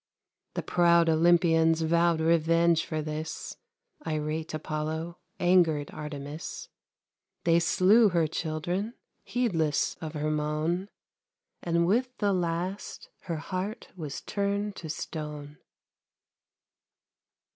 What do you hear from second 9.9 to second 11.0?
of her moan,